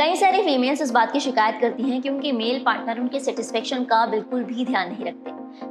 [0.00, 3.82] कई सारी फीमेल्स इस बात की शिकायत करती हैं कि उनके मेल पार्टनर उनके सेटिस्फेक्शन
[3.84, 5.30] का बिल्कुल भी ध्यान नहीं रखते।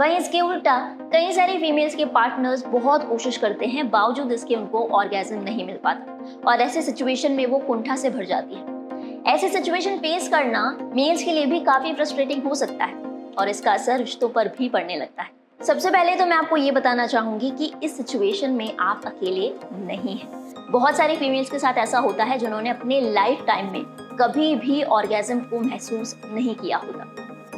[0.00, 0.76] वहीं इसके उल्टा,
[1.12, 5.76] कई सारी फीमेल्स के पार्टनर्स बहुत कोशिश करते हैं, बावजूद इसके उनको ऑर्गेजम नहीं मिल
[5.76, 10.70] पाता। और ऐसे सिचुएशन में वो कुंठा से भर जाती है। ऐसे सिचुएशन फेस करना
[10.94, 13.02] मेल्स के लिए भी काफ़ी फ्रस्ट्रेटिंग हो सकता है
[13.38, 16.70] और इसका असर रिश्तों पर भी पड़ने लगता है। सबसे पहले तो मैं आपको ये
[16.70, 21.74] बताना चाहूँगी कि इस सिचुएशन में आप अकेले नहीं हैं। बहुत सारी फीमेल्स के साथ
[21.74, 23.82] ऐसा होता है जिन्होंने अपने लाइफ टाइम में
[24.20, 27.06] कभी भी ऑर्गेजम को महसूस नहीं किया होता।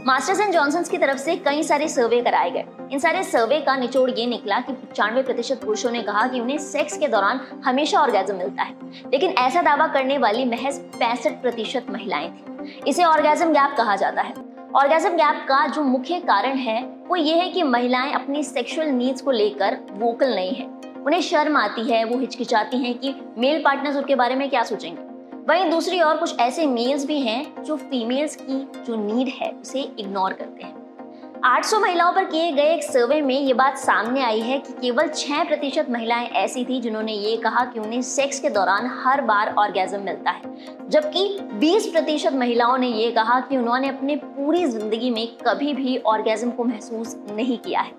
[0.07, 3.77] मास्टर्स एंड जॉनसन की तरफ़ से कई सारे सर्वे कराए गए। इन सारे सर्वे का
[3.77, 8.01] निचोड़ ये निकला कि पचानवे प्रतिशत पुरुषों ने कहा कि उन्हें सेक्स के दौरान हमेशा
[8.01, 8.75] ऑर्गेजम मिलता है।
[9.13, 14.23] लेकिन ऐसा दावा करने वाली महज पैंसठ प्रतिशत महिलाएँ थी। इसे ऑर्गेजम गैप कहा जाता
[14.23, 18.89] है। ऑर्गेजम गैप का जो मुख्य कारण है, वो ये है कि महिलाएँ अपनी सेक्सुअल
[18.89, 20.67] नीड्स को लेकर वोकल नहीं है।
[21.07, 25.03] उन्हें शर्म आती है, वो हिचकिचाती हैं कि मेल पार्टनर्स उनके बारे में क्या सोचेंगे।
[25.49, 29.81] वहीं दूसरी ओर कुछ ऐसे मेल्स भी हैं जो फीमेल्स की जो नीड है, उसे
[29.99, 30.83] इग्नोर करते हैं।
[31.45, 35.09] 800 महिलाओं पर किए गए एक सर्वे में ये बात सामने आई है कि केवल
[35.09, 39.55] 6 प्रतिशत महिलाएँ ऐसी थी जिन्होंने ये कहा कि उन्हें सेक्स के दौरान हर बार
[39.59, 40.43] ऑर्गेजम मिलता है।
[40.89, 45.97] जबकि 20 प्रतिशत महिलाओं ने ये कहा कि उन्होंने अपनी पूरी ज़िंदगी में कभी भी
[45.99, 47.93] ऑर्गेजम को महसूस नहीं किया है।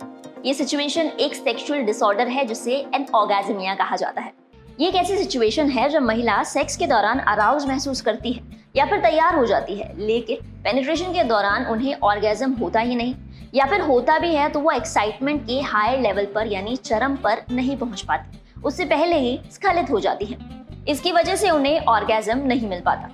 [0.46, 4.34] ये सिचुएशन एक सेक्सुअल डिसऑर्डर है, जिसे एन ऑर्गेजमिया कहा जाता है।
[4.80, 8.44] ये एक ऐसी सिचुएशन है, जब महिला सेक्स के दौरान अराउज महसूस करती है,
[8.76, 13.16] या फिर तैयार हो जाती है, लेकिन पेनिट्रेशन के दौरान उन्हें ऑर्गेजम होता ही नहीं,
[13.56, 17.46] या फिर होता भी है तो वो एक्साइटमेंट के हायर लेवल पर, यानी चरम पर
[17.52, 20.38] नहीं पहुँच पाती। उससे पहले ही स्खलित हो जाती है।
[20.88, 23.10] इसकी वजह से उन्हें ऑर्गेजम नहीं मिल पाता।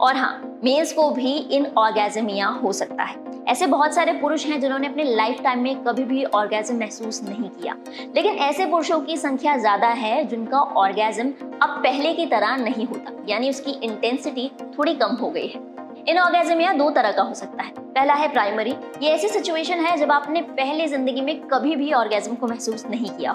[0.00, 3.18] और हाँ मेल्स को भी इन ऑर्गेजमिया हो सकता है।
[3.48, 7.48] ऐसे बहुत सारे पुरुष हैं जिन्होंने अपने लाइफ टाइम में कभी भी ऑर्गेजम महसूस नहीं
[7.50, 7.74] किया।
[8.16, 13.12] लेकिन ऐसे पुरुषों की संख्या ज़्यादा है जिनका ऑर्गेजम अब पहले की तरह नहीं होता।
[13.28, 15.60] यानी उसकी इंटेंसिटी थोड़ी कम हो गई है।
[16.08, 19.96] इन ऑर्गेजमिया दो तरह का हो सकता है। पहला है प्राइमरी ये ऐसी सिचुएशन है
[19.96, 23.32] जब आपने पहले ज़िंदगी में कभी भी ऑर्गेजम को महसूस नहीं किया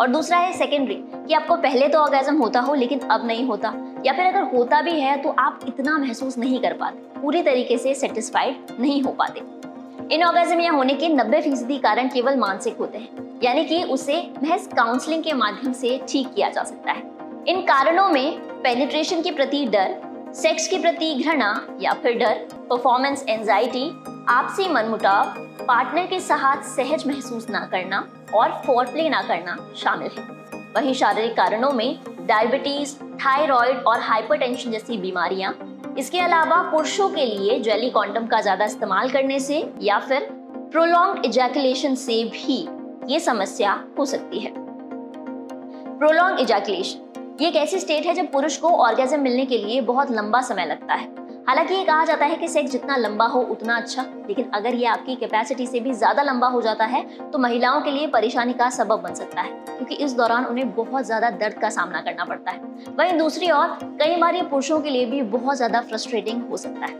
[0.00, 3.72] और दूसरा है सेकेंडरी कि आपको पहले तो ऑर्गेजम होता हो, लेकिन अब नहीं होता।
[4.06, 7.78] या फिर अगर होता भी है तो आप इतना महसूस नहीं कर पाते। पूरी तरीके
[7.78, 9.42] से सेटिस्फाइड नहीं हो पाते।
[10.14, 14.68] इन ऑर्गेजमिया होने के 90 फ़ीसदी कारण केवल मानसिक होते हैं। यानी कि उसे महज
[14.76, 17.02] काउंसलिंग के माध्यम से ठीक किया जा सकता है।
[17.48, 21.50] इन कारणों में पेनिट्रेशन के प्रति डर सेक्स के प्रति घृणा
[21.80, 22.38] या फिर डर
[22.70, 23.84] परफॉर्मेंस एंजाइटी
[24.28, 27.98] आपसी मनमुटाव पार्टनर के साथ सहज महसूस ना करना
[28.34, 30.24] और फोरप्ले ना करना शामिल है।
[30.74, 35.54] वहीं शारीरिक कारणों में डायबिटीज़ थायराइड और हाइपरटेंशन जैसी बीमारियाँ,
[35.98, 40.28] इसके अलावा पुरुषों के लिए जेली कॉन्डम का ज़्यादा इस्तेमाल करने से या फिर
[40.72, 42.66] प्रोलॉन्ग इजैकुलेशन से भी
[43.12, 44.52] ये समस्या हो सकती है।
[45.98, 47.04] प्रोलॉन्ग इजैकुलेशन
[47.38, 50.66] ये एक ऐसी स्टेट है जब पुरुष को ऑर्गेजम मिलने के लिए बहुत लंबा समय
[50.66, 51.08] लगता है।
[51.48, 54.86] हालाँकि ये कहा जाता है कि सेक्स जितना लंबा हो, उतना अच्छा। लेकिन अगर ये
[54.86, 58.68] आपकी कैपेसिटी से भी ज़्यादा लंबा हो जाता है तो महिलाओं के लिए परेशानी का
[58.70, 62.50] सबब बन सकता है, क्योंकि इस दौरान उन्हें बहुत ज़्यादा दर्द का सामना करना पड़ता
[62.50, 62.60] है।
[62.90, 66.86] वहीं दूसरी ओर, कई बार ये पुरुषों के लिए भी बहुत ज़्यादा फ्रस्ट्रेटिंग हो सकता
[66.86, 66.94] है।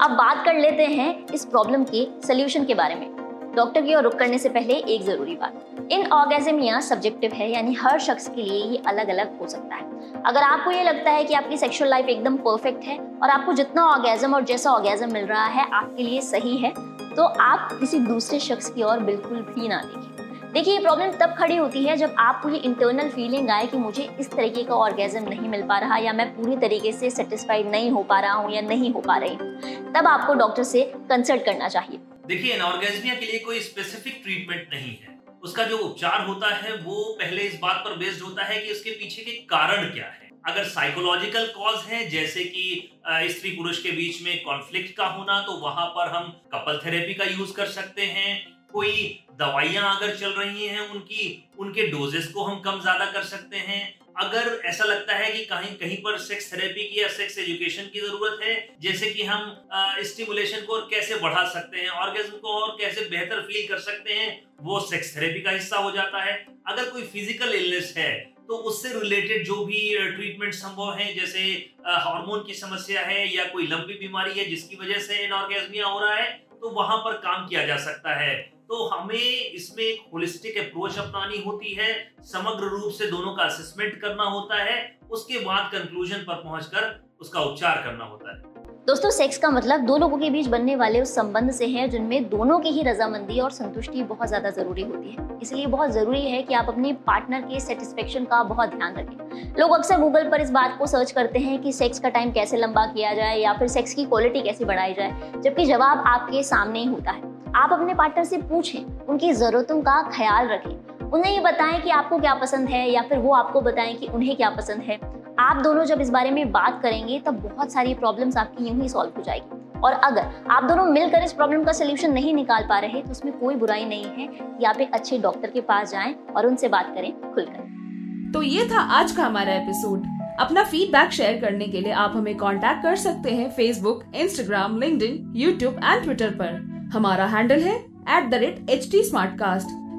[0.00, 3.08] अब बात कर लेते हैं इस प्रॉब्लम के सोल्यूशन के बारे में।
[3.56, 7.72] डॉक्टर की ओर रुक करने से पहले एक ज़रूरी बात। इन ऑर्गेजम सब्जेक्टिव है, यानी
[7.74, 9.88] हर शख्स के लिए ये अलग अलग हो सकता है।
[10.22, 13.86] अगर आपको ये लगता है कि आपकी सेक्सुअल लाइफ एकदम परफेक्ट है और आपको जितना
[13.86, 16.72] ऑर्गेजम और जैसा ऑर्गेजम मिल रहा है आपके लिए सही है
[17.10, 21.34] तो आप किसी दूसरे शख्स की ओर बिल्कुल भी ना देखें। देखिए, ये प्रॉब्लम तब
[21.38, 25.28] खड़ी होती है जब आपको ये इंटरनल फीलिंग आए कि मुझे इस तरीके का ऑर्गेजम
[25.28, 28.52] नहीं मिल पा रहा या मैं पूरी तरीके से सेटिस्फाइड नहीं हो पा रहा हूँ
[28.52, 32.00] या नहीं हो पा रही हूँ। तब आपको डॉक्टर से कंसल्ट करना चाहिए।
[32.30, 37.16] देखिए एनऑर्गेजमिया के लिए कोई स्पेसिफिक ट्रीटमेंट नहीं है। उसका जो उपचार होता है, वो
[37.20, 40.64] पहले इस बात पर बेस्ड होता है कि उसके पीछे के कारण क्या है। अगर
[40.66, 45.86] साइकोलॉजिकल कॉज है, जैसे कि स्त्री पुरुष के बीच में कॉन्फ्लिक्ट का होना तो वहाँ
[45.86, 48.30] पर हम कपल थेरेपी का यूज़ कर सकते हैं।
[48.72, 48.92] कोई
[49.40, 53.82] दवाइयाँ अगर चल रही हैं, उनकी, उनके डोजेस को हम कम ज़्यादा कर सकते हैं।
[54.18, 58.00] अगर ऐसा लगता है कि कहीं कहीं पर सेक्स थेरेपी की या सेक्स एजुकेशन की
[58.00, 59.56] ज़रूरत है, जैसे कि हम
[60.04, 64.14] स्टिमुलेशन को और कैसे बढ़ा सकते हैं ऑर्गेजम को और कैसे बेहतर फील कर सकते
[64.14, 66.34] हैं, वो सेक्स थेरेपी का हिस्सा हो जाता है।
[66.68, 68.12] अगर कोई फ़िज़िकल इलनेस है
[68.48, 69.80] तो उससे रिलेटेड जो भी
[70.12, 71.40] ट्रीटमेंट संभव है, जैसे
[71.80, 76.14] हार्मोन की समस्या है या कोई लंबी बीमारी है जिसकी वजह से एनऑर्गेजमिया हो रहा
[76.14, 76.30] है
[76.60, 78.34] तो वहाँ पर काम किया जा सकता है।
[78.70, 79.14] तो हमें
[79.54, 81.92] इसमें एक होलिस्टिक अप्रोच अपनानी होती है।
[82.24, 84.76] समग्र रूप से दोनों का असेसमेंट करना होता है,
[85.10, 88.48] उसके बाद कंक्लूजन पर पहुंचकर उसका उपचार करना होता है।
[88.86, 92.28] दोस्तों सेक्स का मतलब दो लोगों के बीच बनने वाले उस संबंध से है, जिनमें
[92.28, 96.42] दोनों की ही रजामंदी और संतुष्टि बहुत ज़्यादा ज़रूरी होती है। इसलिए बहुत ज़रूरी है
[96.42, 100.50] कि आप अपने पार्टनर के सेटिस्फेक्शन का बहुत ध्यान रखें। लोग अक्सर गूगल पर इस
[100.50, 103.68] बात को सर्च करते हैं कि सेक्स का टाइम कैसे लंबा किया जाए या फिर
[103.68, 107.94] सेक्स की क्वालिटी कैसे बढ़ाई जाए, जबकि जवाब आपके सामने ही होता है। आप अपने
[107.94, 112.68] पार्टनर से पूछें, उनकी जरूरतों का ख्याल रखें। उन्हें ये बताएँ कि आपको क्या पसंद
[112.68, 115.00] है या फिर वो आपको बताएँ कि उन्हें क्या पसंद है।
[115.38, 118.88] आप दोनों जब इस बारे में बात करेंगे, तब बहुत सारी प्रॉब्लम्स आपकी यूँ ही
[118.88, 122.78] सॉल्व हो जाएगी। और अगर आप दोनों मिलकर इस प्रॉब्लम का सोल्यूशन नहीं निकाल पा
[122.78, 124.26] रहे तो उसमें कोई बुराई नहीं है।
[124.58, 128.64] कि आप एक अच्छे डॉक्टर के पास जाएँ और उनसे बात करें खुलकर। तो ये
[128.64, 130.06] था आज का हमारा एपिसोड
[130.40, 135.32] अपना फीडबैक शेयर करने के लिए आप हमें कॉन्टेक्ट कर सकते हैं Facebook Instagram link
[135.36, 137.76] YouTube and Twitter पर। हमारा हैंडल है
[138.18, 139.02] at the rate H T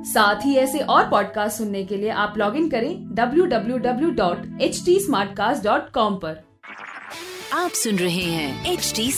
[0.09, 4.09] साथ ही ऐसे और पॉडकास्ट सुनने के लिए आप लॉग इन करें W W W
[4.09, 4.99] dot H T
[5.37, 6.43] Smartcast dot पर।
[7.53, 9.11] आप सुन रहे हैं एच टी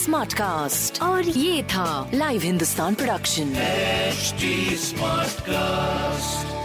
[0.99, 3.53] और ये था live Hindustan production
[4.77, 6.62] smart cast